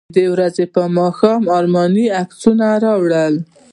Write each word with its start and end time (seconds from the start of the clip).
د 0.09 0.11
دې 0.17 0.25
ورځې 0.33 0.65
په 0.73 0.81
ماښام 0.97 1.41
ارماني 1.57 2.05
عکسونه 2.21 2.67
راوړل. 2.85 3.35